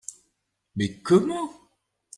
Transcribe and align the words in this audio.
Mais 0.75 0.99
comment? 1.03 1.53